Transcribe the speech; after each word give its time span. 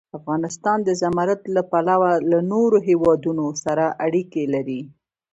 افغانستان 0.19 0.77
د 0.83 0.89
زمرد 1.01 1.39
له 1.55 1.61
پلوه 1.71 2.11
له 2.31 2.39
نورو 2.51 2.77
هېوادونو 2.87 3.45
سره 3.63 3.85
اړیکې 4.05 4.43
لري. 4.53 4.81